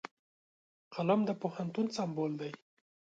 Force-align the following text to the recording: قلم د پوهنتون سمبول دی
قلم 0.93 1.21
د 1.25 1.29
پوهنتون 1.41 1.85
سمبول 1.97 2.31
دی 2.41 2.51